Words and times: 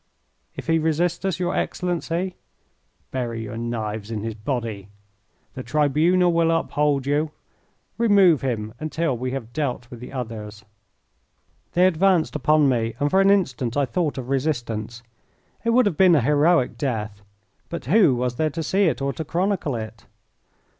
"If 0.55 0.65
he 0.65 0.79
resist 0.79 1.27
us, 1.27 1.39
your 1.39 1.55
Excellency?" 1.55 2.35
"Bury 3.11 3.43
your 3.43 3.55
knives 3.55 4.09
in 4.09 4.23
his 4.23 4.33
body. 4.33 4.89
The 5.53 5.61
tribunal 5.61 6.33
will 6.33 6.49
uphold 6.49 7.05
you. 7.05 7.29
Remove 7.99 8.41
him 8.41 8.73
until 8.79 9.15
we 9.15 9.29
have 9.29 9.53
dealt 9.53 9.91
with 9.91 9.99
the 9.99 10.11
others." 10.11 10.65
They 11.73 11.85
advanced 11.85 12.35
upon 12.35 12.67
me, 12.67 12.95
and 12.99 13.11
for 13.11 13.21
an 13.21 13.29
instant 13.29 13.77
I 13.77 13.85
thought 13.85 14.17
of 14.17 14.29
resistance. 14.29 15.03
It 15.63 15.69
would 15.69 15.85
have 15.85 15.97
been 15.97 16.15
a 16.15 16.21
heroic 16.21 16.79
death, 16.79 17.21
but 17.69 17.85
who 17.85 18.15
was 18.15 18.37
there 18.37 18.49
to 18.49 18.63
see 18.63 18.85
it 18.85 19.03
or 19.03 19.13
to 19.13 19.23
chronicle 19.23 19.75
it? 19.75 20.07